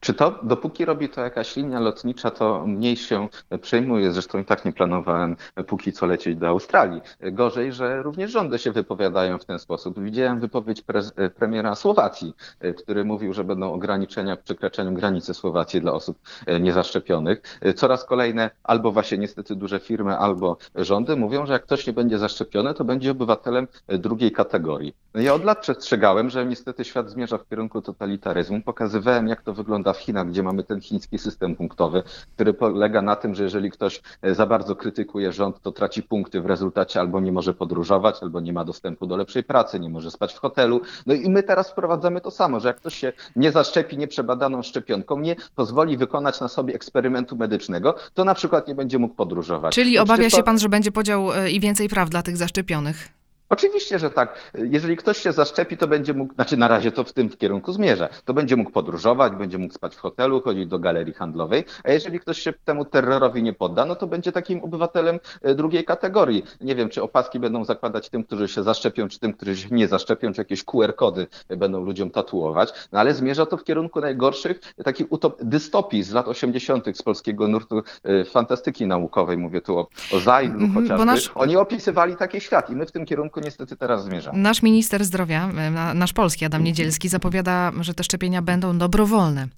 Czy 0.00 0.14
to, 0.14 0.38
dopóki 0.42 0.84
robi 0.84 1.08
to 1.08 1.20
jakaś 1.20 1.56
linia 1.56 1.80
lotnicza, 1.80 2.30
to 2.30 2.66
mniej 2.66 2.96
się 2.96 3.28
przejmuje. 3.60 4.12
Zresztą 4.12 4.38
i 4.38 4.44
tak 4.44 4.64
nie 4.64 4.72
planowałem 4.72 5.36
póki 5.66 5.92
co 5.92 6.06
lecieć 6.06 6.36
do 6.36 6.48
Australii. 6.48 7.00
Gorzej, 7.20 7.72
że 7.72 8.02
również 8.02 8.30
rządy 8.30 8.58
się 8.58 8.72
wypowiadają 8.72 9.38
w 9.38 9.44
ten 9.44 9.58
sposób. 9.58 10.00
Widziałem 10.00 10.40
wypowiedź 10.40 10.82
pre, 10.82 11.02
premiera 11.36 11.74
Słowacji, 11.74 12.34
który 12.78 13.04
mówił, 13.04 13.32
że 13.32 13.44
będą 13.44 13.72
ograniczenia 13.72 14.36
w 14.36 14.42
przekraczaniu 14.42 14.92
granicy 14.92 15.34
Słowacji 15.34 15.80
dla 15.80 15.92
osób 15.92 16.18
niezaszczepionych. 16.60 17.42
Coraz 17.76 18.04
kolejne 18.04 18.50
albo 18.62 18.92
właśnie 18.92 19.18
niestety 19.18 19.56
duże 19.56 19.80
firmy, 19.80 20.18
albo 20.18 20.56
rządy 20.74 21.16
mówią, 21.16 21.46
że 21.46 21.52
jak 21.52 21.62
ktoś 21.62 21.86
nie 21.86 21.92
będzie 21.92 22.18
zaszczepiony, 22.18 22.74
to 22.74 22.84
będzie 22.84 23.10
obywatelem 23.10 23.68
drugiej 23.88 24.32
kategorii. 24.32 24.94
Ja 25.14 25.34
od 25.34 25.44
lat 25.44 25.60
przestrzegałem, 25.60 26.30
że 26.30 26.46
niestety 26.46 26.84
świat 26.84 27.10
zmierza 27.10 27.38
w 27.38 27.48
kierunku 27.48 27.82
totalitaryzmu. 27.82 28.60
Pokazywałem, 28.62 29.28
jak 29.28 29.42
to 29.42 29.54
wygląda 29.58 29.92
w 29.92 29.98
Chinach, 29.98 30.28
gdzie 30.28 30.42
mamy 30.42 30.62
ten 30.62 30.80
chiński 30.80 31.18
system 31.18 31.56
punktowy, 31.56 32.02
który 32.34 32.54
polega 32.54 33.02
na 33.02 33.16
tym, 33.16 33.34
że 33.34 33.42
jeżeli 33.42 33.70
ktoś 33.70 34.02
e, 34.22 34.34
za 34.34 34.46
bardzo 34.46 34.76
krytykuje 34.76 35.32
rząd, 35.32 35.60
to 35.62 35.72
traci 35.72 36.02
punkty 36.02 36.40
w 36.40 36.46
rezultacie 36.46 37.00
albo 37.00 37.20
nie 37.20 37.32
może 37.32 37.54
podróżować, 37.54 38.22
albo 38.22 38.40
nie 38.40 38.52
ma 38.52 38.64
dostępu 38.64 39.06
do 39.06 39.16
lepszej 39.16 39.44
pracy, 39.44 39.80
nie 39.80 39.90
może 39.90 40.10
spać 40.10 40.34
w 40.34 40.38
hotelu. 40.38 40.80
No 41.06 41.14
i 41.14 41.30
my 41.30 41.42
teraz 41.42 41.70
wprowadzamy 41.70 42.20
to 42.20 42.30
samo, 42.30 42.60
że 42.60 42.68
jak 42.68 42.76
ktoś 42.76 42.94
się 42.94 43.12
nie 43.36 43.52
zaszczepi 43.52 43.98
nieprzebadaną 43.98 44.62
szczepionką, 44.62 45.20
nie 45.20 45.36
pozwoli 45.54 45.96
wykonać 45.96 46.40
na 46.40 46.48
sobie 46.48 46.74
eksperymentu 46.74 47.36
medycznego, 47.36 47.94
to 48.14 48.24
na 48.24 48.34
przykład 48.34 48.68
nie 48.68 48.74
będzie 48.74 48.98
mógł 48.98 49.14
podróżować. 49.14 49.74
Czyli 49.74 49.98
obawia 49.98 50.30
to... 50.30 50.36
się 50.36 50.42
pan, 50.42 50.58
że 50.58 50.68
będzie 50.68 50.92
podział 50.92 51.32
e, 51.32 51.50
i 51.50 51.60
więcej 51.60 51.88
praw 51.88 52.10
dla 52.10 52.22
tych 52.22 52.36
zaszczepionych? 52.36 53.17
Oczywiście, 53.50 53.98
że 53.98 54.10
tak. 54.10 54.52
Jeżeli 54.54 54.96
ktoś 54.96 55.18
się 55.18 55.32
zaszczepi, 55.32 55.76
to 55.76 55.88
będzie 55.88 56.14
mógł, 56.14 56.34
znaczy 56.34 56.56
na 56.56 56.68
razie 56.68 56.92
to 56.92 57.04
w 57.04 57.12
tym 57.12 57.28
kierunku 57.30 57.72
zmierza, 57.72 58.08
to 58.24 58.34
będzie 58.34 58.56
mógł 58.56 58.70
podróżować, 58.70 59.32
będzie 59.32 59.58
mógł 59.58 59.74
spać 59.74 59.96
w 59.96 59.98
hotelu, 59.98 60.40
chodzić 60.40 60.66
do 60.66 60.78
galerii 60.78 61.14
handlowej, 61.14 61.64
a 61.84 61.90
jeżeli 61.90 62.20
ktoś 62.20 62.38
się 62.38 62.52
temu 62.64 62.84
terrorowi 62.84 63.42
nie 63.42 63.52
podda, 63.52 63.84
no 63.84 63.96
to 63.96 64.06
będzie 64.06 64.32
takim 64.32 64.64
obywatelem 64.64 65.20
e, 65.42 65.54
drugiej 65.54 65.84
kategorii. 65.84 66.44
Nie 66.60 66.74
wiem, 66.74 66.88
czy 66.88 67.02
opaski 67.02 67.40
będą 67.40 67.64
zakładać 67.64 68.08
tym, 68.08 68.24
którzy 68.24 68.48
się 68.48 68.62
zaszczepią, 68.62 69.08
czy 69.08 69.18
tym, 69.18 69.32
którzy 69.32 69.56
się 69.56 69.68
nie 69.70 69.88
zaszczepią, 69.88 70.32
czy 70.32 70.40
jakieś 70.40 70.64
QR-kody 70.64 71.26
będą 71.48 71.84
ludziom 71.84 72.10
tatuować, 72.10 72.72
no 72.92 73.00
ale 73.00 73.14
zmierza 73.14 73.46
to 73.46 73.56
w 73.56 73.64
kierunku 73.64 74.00
najgorszych 74.00 74.60
takich 74.84 75.06
dystopii 75.42 76.02
z 76.02 76.12
lat 76.12 76.28
80. 76.28 76.96
z 76.96 77.02
polskiego 77.02 77.48
nurtu 77.48 77.82
e, 78.04 78.24
fantastyki 78.24 78.86
naukowej, 78.86 79.38
mówię 79.38 79.60
tu 79.60 79.78
o, 79.78 79.88
o 80.12 80.18
Zajlu 80.20 80.54
mm 80.54 80.70
-hmm, 80.70 80.74
chociażby. 80.74 81.04
Nasz... 81.04 81.30
Oni 81.34 81.56
opisywali 81.56 82.16
taki 82.16 82.40
świat 82.40 82.70
i 82.70 82.76
my 82.76 82.86
w 82.86 82.92
tym 82.92 83.06
kierunku 83.06 83.37
niestety 83.40 83.76
teraz 83.76 84.04
zmierzamy. 84.04 84.38
Nasz 84.38 84.62
minister 84.62 85.04
zdrowia, 85.04 85.48
e, 85.48 85.94
nasz 85.94 86.12
polski 86.12 86.44
Adam 86.44 86.64
Niedzielski 86.64 87.08
zapowiada, 87.08 87.72
że 87.80 87.94
te 87.94 88.04
szczepienia 88.04 88.42
będą 88.42 88.78
dobrowolne. 88.78 89.48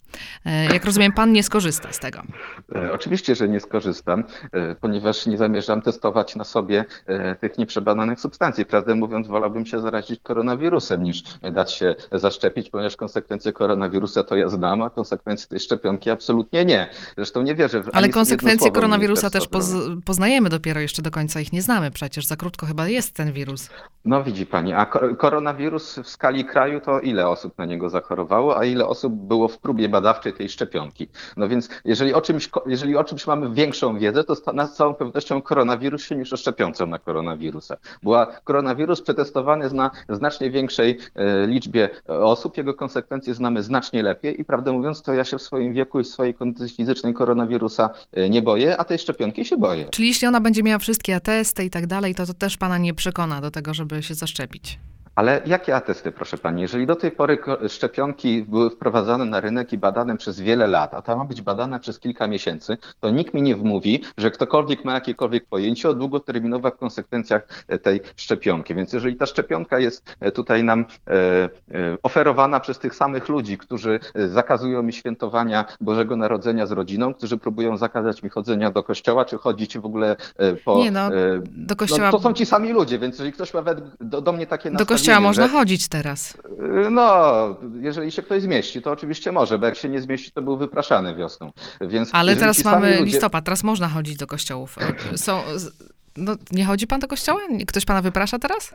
Jak 0.72 0.84
rozumiem, 0.84 1.12
pan 1.12 1.32
nie 1.32 1.42
skorzysta 1.42 1.92
z 1.92 1.98
tego. 1.98 2.22
Oczywiście, 2.92 3.34
że 3.34 3.48
nie 3.48 3.60
skorzystam, 3.60 4.24
ponieważ 4.80 5.26
nie 5.26 5.36
zamierzam 5.36 5.82
testować 5.82 6.36
na 6.36 6.44
sobie 6.44 6.84
tych 7.40 7.58
nieprzebadanych 7.58 8.20
substancji. 8.20 8.66
Prawdę 8.66 8.94
mówiąc, 8.94 9.28
wolałbym 9.28 9.66
się 9.66 9.80
zarazić 9.80 10.20
koronawirusem 10.22 11.02
niż 11.02 11.22
dać 11.52 11.72
się 11.72 11.94
zaszczepić, 12.12 12.70
ponieważ 12.70 12.96
konsekwencje 12.96 13.52
koronawirusa 13.52 14.24
to 14.24 14.36
ja 14.36 14.48
znam, 14.48 14.82
a 14.82 14.90
konsekwencje 14.90 15.48
tej 15.48 15.60
szczepionki 15.60 16.10
absolutnie 16.10 16.64
nie. 16.64 16.90
Zresztą 17.16 17.42
nie 17.42 17.54
wierzę 17.54 17.82
w 17.82 17.90
Ale 17.92 18.08
konsekwencje 18.08 18.70
koronawirusa 18.70 19.30
też 19.30 19.48
poz, 19.48 19.72
poznajemy 20.04 20.48
dopiero, 20.48 20.80
jeszcze 20.80 21.02
do 21.02 21.10
końca 21.10 21.40
ich 21.40 21.52
nie 21.52 21.62
znamy 21.62 21.90
przecież. 21.90 22.26
Za 22.26 22.36
krótko 22.36 22.66
chyba 22.66 22.88
jest 22.88 23.14
ten 23.14 23.32
wirus. 23.32 23.69
No 24.04 24.22
widzi 24.24 24.46
pani, 24.46 24.72
a 24.72 24.86
koronawirus 25.18 25.98
w 25.98 26.08
skali 26.08 26.44
kraju 26.44 26.80
to 26.80 27.00
ile 27.00 27.28
osób 27.28 27.58
na 27.58 27.64
niego 27.64 27.90
zachorowało, 27.90 28.58
a 28.58 28.64
ile 28.64 28.86
osób 28.86 29.14
było 29.14 29.48
w 29.48 29.58
próbie 29.58 29.88
badawczej 29.88 30.32
tej 30.32 30.48
szczepionki? 30.48 31.08
No 31.36 31.48
więc 31.48 31.68
jeżeli 31.84 32.14
o 32.14 32.20
czymś, 32.20 32.50
jeżeli 32.66 32.96
o 32.96 33.04
czymś 33.04 33.26
mamy 33.26 33.50
większą 33.54 33.98
wiedzę, 33.98 34.24
to 34.24 34.34
z 34.34 34.42
całą 34.76 34.94
pewnością 34.94 35.42
koronawirus 35.42 36.02
się 36.02 36.16
niż 36.16 36.32
o 36.32 36.36
szczepionce 36.36 36.86
na 36.86 36.98
koronawirusa. 36.98 37.76
Była 38.02 38.26
koronawirus 38.26 39.02
przetestowany 39.02 39.70
na 39.70 39.90
znacznie 40.08 40.50
większej 40.50 40.98
e, 41.14 41.46
liczbie 41.46 41.88
osób, 42.08 42.56
jego 42.56 42.74
konsekwencje 42.74 43.34
znamy 43.34 43.62
znacznie 43.62 44.02
lepiej 44.02 44.40
i 44.40 44.44
prawdę 44.44 44.72
mówiąc, 44.72 45.02
to 45.02 45.14
ja 45.14 45.24
się 45.24 45.38
w 45.38 45.42
swoim 45.42 45.72
wieku 45.72 46.00
i 46.00 46.04
w 46.04 46.08
swojej 46.08 46.34
kondycji 46.34 46.76
fizycznej 46.76 47.14
koronawirusa 47.14 47.90
e, 48.12 48.30
nie 48.30 48.42
boję, 48.42 48.76
a 48.76 48.84
tej 48.84 48.98
szczepionki 48.98 49.44
się 49.44 49.56
boję. 49.56 49.84
Czyli 49.90 50.08
jeśli 50.08 50.28
ona 50.28 50.40
będzie 50.40 50.62
miała 50.62 50.78
wszystkie 50.78 51.16
atesty 51.16 51.64
i 51.64 51.70
tak 51.70 51.86
dalej, 51.86 52.14
to 52.14 52.26
to 52.26 52.34
też 52.34 52.56
pana 52.56 52.78
nie 52.78 52.94
przekona 52.94 53.40
do 53.40 53.50
tego, 53.50 53.59
żeby 53.74 54.02
się 54.02 54.14
zaszczepić. 54.14 54.78
Ale 55.20 55.40
jakie 55.46 55.76
atesty, 55.76 56.12
proszę 56.12 56.38
Pani? 56.38 56.62
Jeżeli 56.62 56.86
do 56.86 56.96
tej 56.96 57.10
pory 57.10 57.38
szczepionki 57.68 58.42
były 58.42 58.70
wprowadzane 58.70 59.24
na 59.24 59.40
rynek 59.40 59.72
i 59.72 59.78
badane 59.78 60.16
przez 60.16 60.40
wiele 60.40 60.66
lat, 60.66 60.94
a 60.94 61.02
to 61.02 61.16
ma 61.16 61.24
być 61.24 61.42
badane 61.42 61.80
przez 61.80 61.98
kilka 61.98 62.26
miesięcy, 62.26 62.76
to 63.00 63.10
nikt 63.10 63.34
mi 63.34 63.42
nie 63.42 63.56
wmówi, 63.56 64.02
że 64.18 64.30
ktokolwiek 64.30 64.84
ma 64.84 64.94
jakiekolwiek 64.94 65.46
pojęcie 65.46 65.88
o 65.88 65.94
długoterminowych 65.94 66.76
konsekwencjach 66.76 67.48
e, 67.68 67.78
tej 67.78 68.00
szczepionki. 68.16 68.74
Więc 68.74 68.92
jeżeli 68.92 69.16
ta 69.16 69.26
szczepionka 69.26 69.78
jest 69.78 70.16
e, 70.20 70.32
tutaj 70.32 70.64
nam 70.64 70.84
e, 71.06 71.48
oferowana 72.02 72.60
przez 72.60 72.78
tych 72.78 72.94
samych 72.94 73.28
ludzi, 73.28 73.58
którzy 73.58 74.00
zakazują 74.14 74.82
mi 74.82 74.92
świętowania 74.92 75.64
Bożego 75.80 76.16
Narodzenia 76.16 76.66
z 76.66 76.72
rodziną, 76.72 77.14
którzy 77.14 77.38
próbują 77.38 77.76
zakazać 77.76 78.22
mi 78.22 78.30
chodzenia 78.30 78.70
do 78.70 78.82
kościoła, 78.82 79.24
czy 79.24 79.38
chodzić 79.38 79.78
w 79.78 79.86
ogóle 79.86 80.16
po... 80.64 80.78
Nie 80.78 80.90
no, 80.90 81.10
do 81.50 81.76
kościoła... 81.76 82.10
No, 82.10 82.18
to 82.18 82.20
są 82.20 82.32
ci 82.32 82.46
sami 82.46 82.72
ludzie, 82.72 82.98
więc 82.98 83.14
jeżeli 83.14 83.32
ktoś 83.32 83.54
ma 83.54 83.62
do, 84.00 84.20
do 84.20 84.32
mnie 84.32 84.46
takie 84.46 84.70
nastawienie, 84.70 85.09
kościoła 85.14 85.28
można 85.28 85.48
chodzić 85.48 85.88
teraz. 85.88 86.36
No, 86.90 87.34
jeżeli 87.80 88.12
się 88.12 88.22
ktoś 88.22 88.42
zmieści, 88.42 88.82
to 88.82 88.90
oczywiście 88.90 89.32
może, 89.32 89.58
bo 89.58 89.66
jak 89.66 89.76
się 89.76 89.88
nie 89.88 90.00
zmieści, 90.00 90.32
to 90.32 90.42
był 90.42 90.56
wypraszany 90.56 91.14
wiosną. 91.14 91.52
Więc 91.80 92.10
Ale 92.12 92.36
teraz 92.36 92.64
mamy 92.64 92.90
ludzie... 92.90 93.04
listopad, 93.04 93.44
teraz 93.44 93.64
można 93.64 93.88
chodzić 93.88 94.16
do 94.16 94.26
kościołów. 94.26 94.76
Są... 95.16 95.42
No, 96.16 96.36
nie 96.52 96.64
chodzi 96.64 96.86
pan 96.86 97.00
do 97.00 97.08
kościoła? 97.08 97.40
Ktoś 97.66 97.84
pana 97.84 98.02
wyprasza 98.02 98.38
teraz? 98.38 98.74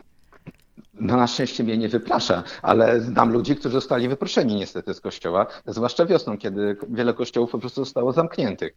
No 1.00 1.18
na 1.18 1.28
szczęście 1.28 1.64
mnie 1.64 1.78
nie 1.78 1.90
wyprasza, 1.90 2.44
ale 2.62 3.02
znam 3.02 3.32
ludzi, 3.32 3.56
którzy 3.56 3.74
zostali 3.74 4.10
wyproszeni 4.10 4.56
niestety 4.56 4.94
z 4.94 5.02
kościoła, 5.02 5.48
zwłaszcza 5.66 6.06
wiosną, 6.06 6.38
kiedy 6.38 6.78
wiele 6.90 7.14
kościołów 7.14 7.52
po 7.52 7.60
prostu 7.60 7.86
zostało 7.86 8.12
zamkniętych. 8.12 8.76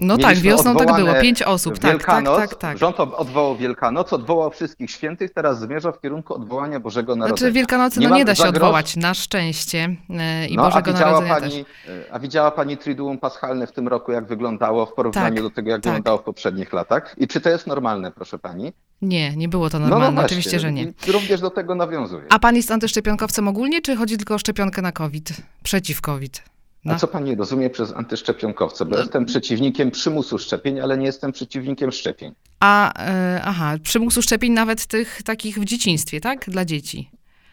No 0.00 0.18
tak, 0.18 0.36
wiosną 0.36 0.76
tak 0.76 0.96
było, 0.96 1.14
pięć 1.20 1.42
osób, 1.42 1.78
tak, 1.78 2.04
tak, 2.04 2.24
tak, 2.24 2.54
tak. 2.54 2.78
Rząd 2.78 3.00
odwołał 3.00 3.56
Wielkanoc, 3.56 4.12
odwołał 4.12 4.50
wszystkich 4.50 4.90
świętych, 4.90 5.32
teraz 5.32 5.60
zmierza 5.60 5.92
w 5.92 6.00
kierunku 6.00 6.34
odwołania 6.34 6.80
Bożego 6.80 7.16
Narodzenia. 7.16 7.38
Znaczy 7.38 7.52
Wielkanocy 7.52 8.00
nie 8.00 8.08
no 8.08 8.16
nie 8.16 8.24
da 8.24 8.34
się 8.34 8.48
odwołać, 8.48 8.96
na 8.96 9.14
szczęście 9.14 9.96
e, 10.10 10.46
i 10.46 10.56
no, 10.56 10.62
Bożego 10.62 10.90
a 10.90 11.00
Narodzenia 11.00 11.34
pani, 11.34 11.64
też. 11.64 11.94
A 12.10 12.18
widziała 12.18 12.50
Pani 12.50 12.76
Triduum 12.76 13.18
Paschalne 13.18 13.66
w 13.66 13.72
tym 13.72 13.88
roku, 13.88 14.12
jak 14.12 14.26
wyglądało 14.26 14.86
w 14.86 14.94
porównaniu 14.94 15.34
tak, 15.34 15.44
do 15.44 15.50
tego, 15.50 15.70
jak 15.70 15.82
tak. 15.82 15.92
wyglądało 15.92 16.18
w 16.18 16.22
poprzednich 16.22 16.72
latach? 16.72 17.14
I 17.18 17.28
czy 17.28 17.40
to 17.40 17.48
jest 17.48 17.66
normalne, 17.66 18.12
proszę 18.12 18.38
Pani? 18.38 18.72
Nie, 19.02 19.36
nie 19.36 19.48
było 19.48 19.70
to 19.70 19.78
normalne, 19.78 20.06
no, 20.06 20.12
no 20.12 20.26
oczywiście, 20.26 20.60
że 20.60 20.72
nie. 20.72 20.92
Również 21.06 21.40
do 21.40 21.50
tego 21.50 21.74
nawiązuje. 21.74 22.26
A 22.30 22.38
pan 22.38 22.56
jest 22.56 22.70
antyszczepionkowcem 22.70 23.48
ogólnie, 23.48 23.80
czy 23.80 23.96
chodzi 23.96 24.16
tylko 24.16 24.34
o 24.34 24.38
szczepionkę 24.38 24.82
na 24.82 24.92
COVID, 24.92 25.32
przeciw 25.62 26.00
COVID? 26.00 26.42
A 26.88 26.94
co 26.94 27.08
pani 27.08 27.34
rozumie 27.34 27.70
przez 27.70 27.92
antyszczepionkowca? 27.92 28.84
Bo 28.84 28.98
jestem 28.98 29.24
przeciwnikiem 29.24 29.90
przymusu 29.90 30.38
szczepień, 30.38 30.80
ale 30.80 30.98
nie 30.98 31.06
jestem 31.06 31.32
przeciwnikiem 31.32 31.92
szczepień. 31.92 32.34
A, 32.60 33.02
e, 33.08 33.40
aha, 33.44 33.74
przymusu 33.82 34.22
szczepień 34.22 34.52
nawet 34.52 34.86
tych 34.86 35.22
takich 35.22 35.58
w 35.58 35.64
dzieciństwie, 35.64 36.20
tak? 36.20 36.50
Dla 36.50 36.64
dzieci. 36.64 37.10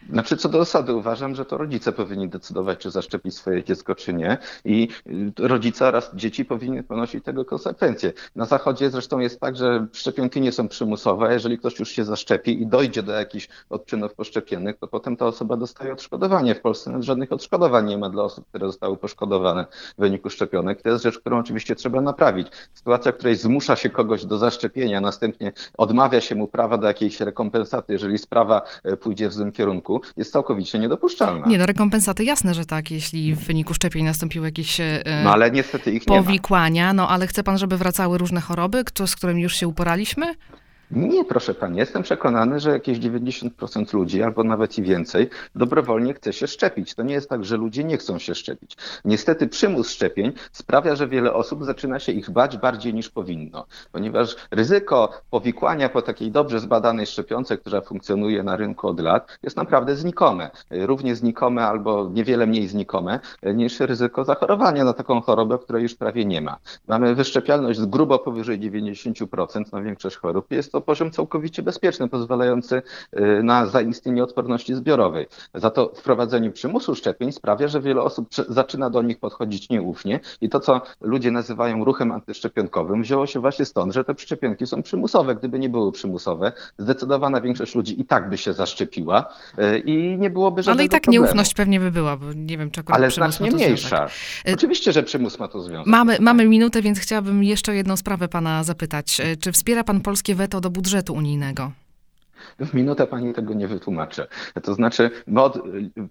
Znaczy, 0.08 0.36
co 0.36 0.48
do 0.48 0.58
zasady, 0.58 0.94
uważam, 0.94 1.34
że 1.34 1.44
to 1.44 1.58
rodzice 1.58 1.92
powinni 1.92 2.28
decydować, 2.28 2.78
czy 2.78 2.90
zaszczepić 2.90 3.34
swoje 3.34 3.64
dziecko, 3.64 3.94
czy 3.94 4.14
nie. 4.14 4.38
I 4.64 4.88
y, 5.38 5.48
rodzice 5.48 5.86
oraz 5.86 6.10
dzieci 6.14 6.44
powinni 6.44 6.82
ponosić 6.82 7.24
tego 7.24 7.44
konsekwencje. 7.44 8.12
Na 8.36 8.44
Zachodzie 8.44 8.90
zresztą 8.90 9.18
jest 9.18 9.40
tak, 9.40 9.56
że 9.56 9.86
szczepionki 9.92 10.40
nie 10.40 10.52
są 10.52 10.68
przymusowe. 10.68 11.32
Jeżeli 11.32 11.58
ktoś 11.58 11.78
już 11.78 11.88
się 11.88 12.04
zaszczepi 12.04 12.62
i 12.62 12.66
dojdzie 12.66 13.02
do 13.02 13.12
jakichś 13.12 13.48
odczynów 13.70 14.14
poszczepionych, 14.14 14.78
to 14.78 14.88
potem 14.88 15.16
ta 15.16 15.26
osoba 15.26 15.56
dostaje 15.56 15.92
odszkodowanie. 15.92 16.54
W 16.54 16.60
Polsce 16.60 16.90
nawet 16.90 17.06
żadnych 17.06 17.32
odszkodowań 17.32 17.88
nie 17.88 17.98
ma 17.98 18.10
dla 18.10 18.22
osób, 18.22 18.46
które 18.48 18.66
zostały 18.66 18.96
poszkodowane 18.96 19.66
w 19.98 20.00
wyniku 20.00 20.30
szczepionek. 20.30 20.82
To 20.82 20.88
jest 20.88 21.04
rzecz, 21.04 21.18
którą 21.18 21.38
oczywiście 21.38 21.76
trzeba 21.76 22.00
naprawić. 22.00 22.48
Sytuacja, 22.74 23.12
w 23.12 23.16
której 23.16 23.36
zmusza 23.36 23.76
się 23.76 23.90
kogoś 23.90 24.24
do 24.24 24.38
zaszczepienia, 24.38 25.00
następnie 25.00 25.52
odmawia 25.78 26.20
się 26.20 26.34
mu 26.34 26.48
prawa 26.48 26.78
do 26.78 26.86
jakiejś 26.86 27.20
rekompensaty, 27.20 27.92
jeżeli 27.92 28.18
sprawa 28.18 28.62
e, 28.84 28.96
pójdzie 28.96 29.28
w 29.28 29.32
złym 29.32 29.52
kierunku, 29.52 29.89
jest 30.16 30.32
całkowicie 30.32 30.78
niedopuszczalna. 30.78 31.46
Nie, 31.46 31.58
no 31.58 31.66
rekompensaty 31.66 32.24
jasne, 32.24 32.54
że 32.54 32.66
tak, 32.66 32.90
jeśli 32.90 33.34
w 33.34 33.38
wyniku 33.38 33.74
szczepień 33.74 34.04
nastąpiły 34.04 34.46
jakieś 34.46 34.80
e, 34.80 35.02
no, 35.24 35.32
ale 35.32 35.50
niestety 35.50 35.92
ich 35.92 36.04
powikłania, 36.04 36.92
no 36.92 37.08
ale 37.08 37.26
chce 37.26 37.42
pan, 37.42 37.58
żeby 37.58 37.76
wracały 37.76 38.18
różne 38.18 38.40
choroby, 38.40 38.84
z 39.06 39.16
którymi 39.16 39.42
już 39.42 39.56
się 39.56 39.68
uporaliśmy? 39.68 40.34
Nie, 40.90 41.24
proszę 41.24 41.54
pani, 41.54 41.78
jestem 41.78 42.02
przekonany, 42.02 42.60
że 42.60 42.70
jakieś 42.70 42.98
90% 42.98 43.94
ludzi, 43.94 44.22
albo 44.22 44.44
nawet 44.44 44.78
i 44.78 44.82
więcej, 44.82 45.28
dobrowolnie 45.54 46.14
chce 46.14 46.32
się 46.32 46.46
szczepić. 46.46 46.94
To 46.94 47.02
nie 47.02 47.14
jest 47.14 47.28
tak, 47.28 47.44
że 47.44 47.56
ludzie 47.56 47.84
nie 47.84 47.96
chcą 47.96 48.18
się 48.18 48.34
szczepić. 48.34 48.76
Niestety 49.04 49.48
przymus 49.48 49.90
szczepień 49.90 50.32
sprawia, 50.52 50.96
że 50.96 51.08
wiele 51.08 51.32
osób 51.32 51.64
zaczyna 51.64 51.98
się 51.98 52.12
ich 52.12 52.30
bać 52.30 52.56
bardziej 52.56 52.94
niż 52.94 53.10
powinno, 53.10 53.66
ponieważ 53.92 54.36
ryzyko 54.50 55.10
powikłania 55.30 55.88
po 55.88 56.02
takiej 56.02 56.30
dobrze 56.30 56.60
zbadanej 56.60 57.06
szczepionce, 57.06 57.58
która 57.58 57.80
funkcjonuje 57.80 58.42
na 58.42 58.56
rynku 58.56 58.88
od 58.88 59.00
lat, 59.00 59.38
jest 59.42 59.56
naprawdę 59.56 59.96
znikome. 59.96 60.50
Równie 60.70 61.16
znikome 61.16 61.66
albo 61.66 62.10
niewiele 62.12 62.46
mniej 62.46 62.68
znikome 62.68 63.20
niż 63.54 63.80
ryzyko 63.80 64.24
zachorowania 64.24 64.84
na 64.84 64.92
taką 64.92 65.20
chorobę, 65.20 65.58
której 65.58 65.82
już 65.82 65.94
prawie 65.94 66.24
nie 66.24 66.40
ma. 66.40 66.56
Mamy 66.88 67.14
wyszczepialność 67.14 67.80
grubo 67.80 68.18
powyżej 68.18 68.60
90% 68.60 69.72
na 69.72 69.82
większość 69.82 70.16
chorób. 70.16 70.50
Jest 70.50 70.72
to 70.72 70.79
to 70.80 70.86
poziom 70.86 71.10
całkowicie 71.10 71.62
bezpieczny, 71.62 72.08
pozwalający 72.08 72.82
y, 73.18 73.42
na 73.42 73.66
zaistnienie 73.66 74.24
odporności 74.24 74.74
zbiorowej. 74.74 75.26
Za 75.54 75.70
to 75.70 75.92
wprowadzenie 75.96 76.50
przymusu 76.50 76.94
szczepień 76.94 77.32
sprawia, 77.32 77.68
że 77.68 77.80
wiele 77.80 78.02
osób 78.02 78.28
zaczyna 78.48 78.90
do 78.90 79.02
nich 79.02 79.18
podchodzić 79.18 79.68
nieufnie 79.70 80.20
i 80.40 80.48
to, 80.48 80.60
co 80.60 80.80
ludzie 81.00 81.30
nazywają 81.30 81.84
ruchem 81.84 82.12
antyszczepionkowym, 82.12 83.02
wzięło 83.02 83.26
się 83.26 83.40
właśnie 83.40 83.64
stąd, 83.64 83.92
że 83.94 84.04
te 84.04 84.14
szczepionki 84.18 84.66
są 84.66 84.82
przymusowe. 84.82 85.34
Gdyby 85.34 85.58
nie 85.58 85.68
były 85.68 85.92
przymusowe, 85.92 86.52
zdecydowana 86.78 87.40
większość 87.40 87.74
ludzi 87.74 88.00
i 88.00 88.04
tak 88.04 88.30
by 88.30 88.38
się 88.38 88.52
zaszczepiła 88.52 89.24
y, 89.58 89.78
i 89.78 90.18
nie 90.18 90.30
byłoby 90.30 90.62
żadnego 90.62 90.80
Ale 90.80 90.86
i 90.86 90.88
tak 90.88 91.02
problemu. 91.02 91.24
nieufność 91.24 91.54
pewnie 91.54 91.80
by 91.80 91.90
była, 91.90 92.16
bo 92.16 92.32
nie 92.32 92.58
wiem, 92.58 92.70
czy 92.70 92.82
Ale 92.86 93.10
znacznie 93.10 93.50
mniejsza. 93.50 94.06
Y, 94.48 94.54
Oczywiście, 94.54 94.92
że 94.92 95.02
przymus 95.02 95.38
ma 95.38 95.48
to 95.48 95.60
związek. 95.62 95.86
Mamy, 95.86 96.16
mamy 96.20 96.46
minutę, 96.46 96.82
więc 96.82 96.98
chciałabym 96.98 97.44
jeszcze 97.44 97.74
jedną 97.74 97.96
sprawę 97.96 98.28
pana 98.28 98.64
zapytać. 98.64 99.20
Czy 99.40 99.52
wspiera 99.52 99.84
pan 99.84 100.00
polskie 100.00 100.34
weto 100.34 100.60
do 100.60 100.69
budżetu 100.70 101.14
unijnego? 101.14 101.72
W 102.58 102.74
minutę 102.74 103.06
pani 103.06 103.34
tego 103.34 103.54
nie 103.54 103.68
wytłumaczę. 103.68 104.26
To 104.62 104.74
znaczy, 104.74 105.10
od, 105.36 105.58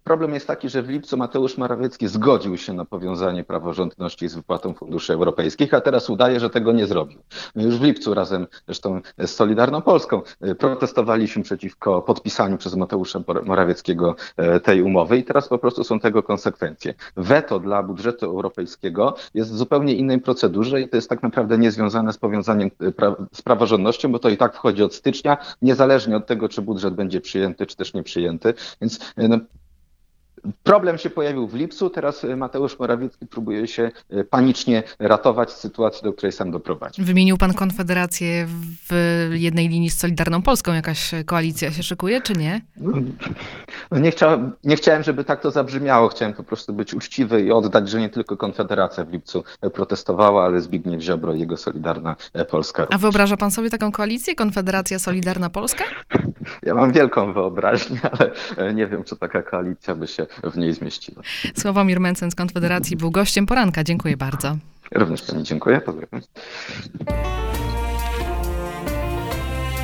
problem 0.04 0.34
jest 0.34 0.48
taki, 0.48 0.70
że 0.70 0.84
w 0.84 0.90
lipcu 0.90 1.18
Mateusz 1.18 1.58
Morawiecki 1.58 2.08
zgodził 2.08 2.58
się 2.58 2.74
na 2.74 2.86
powiązanie 2.86 3.44
praworządności 3.44 4.28
z 4.28 4.36
wypłatą 4.36 4.74
funduszy 4.74 5.14
europejskich, 5.14 5.74
a 5.74 5.82
teraz 5.82 6.10
udaje, 6.10 6.40
że 6.40 6.50
tego 6.50 6.72
nie 6.72 6.88
zrobił. 6.88 7.20
My 7.56 7.64
już 7.64 7.78
w 7.78 7.84
lipcu 7.84 8.14
razem 8.14 8.48
zresztą 8.66 9.02
z 9.18 9.30
Solidarną 9.30 9.82
Polską 9.82 10.22
protestowaliśmy 10.60 11.44
przeciwko 11.44 12.02
podpisaniu 12.02 12.58
przez 12.58 12.76
Mateusza 12.76 13.20
Morawieckiego 13.46 14.16
tej 14.64 14.82
umowy 14.82 15.18
i 15.18 15.24
teraz 15.24 15.48
po 15.48 15.58
prostu 15.58 15.84
są 15.84 16.00
tego 16.00 16.24
konsekwencje. 16.24 16.94
Weto 17.16 17.60
dla 17.60 17.84
budżetu 17.84 18.26
europejskiego 18.26 19.16
jest 19.34 19.52
w 19.52 19.58
zupełnie 19.58 19.94
innej 19.94 20.22
procedurze 20.22 20.82
i 20.82 20.90
to 20.90 20.98
jest 20.98 21.10
tak 21.10 21.24
naprawdę 21.24 21.58
niezwiązane 21.58 22.14
z 22.14 22.18
powiązaniem 22.18 22.72
pra 22.96 23.16
z 23.34 23.42
praworządnością, 23.42 24.12
bo 24.12 24.20
to 24.20 24.30
i 24.30 24.38
tak 24.38 24.56
wchodzi 24.56 24.84
od 24.84 24.96
stycznia, 24.96 25.38
niezależnie 25.62 26.18
od 26.18 26.28
tego, 26.30 26.50
czy 26.50 26.62
budżet 26.62 26.94
będzie 26.94 27.22
przyjęty, 27.22 27.66
czy 27.66 27.76
też 27.76 27.94
nie 27.94 28.04
przyjęty. 28.04 28.54
Więc 28.82 29.00
no, 29.18 29.40
Problem 30.64 30.98
się 30.98 31.10
pojawił 31.10 31.48
w 31.48 31.54
lipcu, 31.54 31.90
teraz 31.90 32.26
Mateusz 32.38 32.80
Morawiecki 32.80 33.28
próbuje 33.28 33.68
się 33.68 33.92
panicznie 34.30 34.84
ratować 35.00 35.52
z 35.52 35.58
sytuacji, 35.58 36.04
do 36.04 36.14
której 36.14 36.32
sam 36.32 36.52
doprowadził. 36.52 37.06
Wymienił 37.06 37.38
pan 37.38 37.54
Konfederację 37.54 38.48
w 38.90 39.30
jednej 39.34 39.70
linii 39.70 39.90
z 39.90 39.98
Solidarną 40.00 40.42
Polską. 40.42 40.74
Jakaś 40.74 41.12
koalicja 41.26 41.72
się 41.72 41.84
szykuje, 41.84 42.22
czy 42.22 42.34
nie? 42.34 42.62
No 43.92 44.00
nie, 44.00 44.12
chciałem, 44.12 44.52
nie 44.64 44.76
chciałem, 44.76 45.04
żeby 45.04 45.24
tak 45.24 45.42
to 45.42 45.52
zabrzmiało. 45.52 46.08
Chciałem 46.08 46.34
po 46.34 46.44
prostu 46.44 46.74
być 46.74 46.94
uczciwy 46.94 47.42
i 47.42 47.52
oddać, 47.52 47.90
że 47.90 48.00
nie 48.00 48.10
tylko 48.10 48.38
Konfederacja 48.38 49.06
w 49.06 49.12
lipcu 49.12 49.44
protestowała, 49.74 50.46
ale 50.46 50.62
Zbigniew 50.62 51.02
Ziobro 51.02 51.34
i 51.34 51.40
jego 51.40 51.58
Solidarna 51.58 52.16
Polska. 52.50 52.88
A 52.90 52.98
wyobraża 52.98 53.38
pan 53.38 53.52
sobie 53.52 53.70
taką 53.70 53.92
koalicję? 53.92 54.36
Konfederacja 54.36 55.00
Solidarna 55.00 55.50
Polska? 55.50 55.84
Ja 56.64 56.76
mam 56.76 56.92
wielką 56.92 57.34
wyobraźnię, 57.34 58.00
ale 58.58 58.74
nie 58.74 58.88
wiem, 58.88 59.04
czy 59.04 59.16
taka 59.16 59.44
koalicja 59.44 59.96
by 59.96 60.08
się 60.08 60.28
w 60.44 60.58
niej 60.58 60.74
zmieściła. 60.74 61.24
Sławomir 61.58 62.00
Mencen 62.00 62.32
z 62.32 62.36
Konfederacji 62.36 62.98
był 62.98 63.12
gościem 63.12 63.46
poranka. 63.46 63.84
Dziękuję 63.84 64.18
bardzo. 64.18 64.58
Również 64.92 65.22
pani 65.22 65.44
dziękuję. 65.44 65.82
Pozdrawiam. 65.82 66.22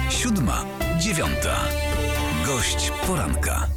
Siódma, 0.09 0.65
dziewiąta. 0.99 1.55
Gość 2.45 2.91
poranka. 3.07 3.67